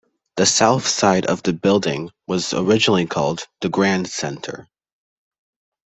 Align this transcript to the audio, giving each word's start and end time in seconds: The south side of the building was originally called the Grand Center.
The 0.37 0.47
south 0.47 0.87
side 0.87 1.27
of 1.27 1.43
the 1.43 1.53
building 1.53 2.09
was 2.25 2.55
originally 2.55 3.05
called 3.05 3.45
the 3.59 3.69
Grand 3.69 4.09
Center. 4.09 4.67